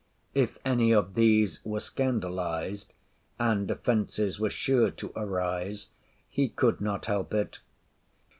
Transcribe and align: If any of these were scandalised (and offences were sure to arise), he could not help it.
If 0.33 0.57
any 0.65 0.91
of 0.95 1.13
these 1.13 1.63
were 1.63 1.79
scandalised 1.79 2.91
(and 3.37 3.69
offences 3.69 4.39
were 4.39 4.49
sure 4.49 4.89
to 4.89 5.13
arise), 5.15 5.89
he 6.27 6.49
could 6.49 6.81
not 6.81 7.05
help 7.05 7.35
it. 7.35 7.59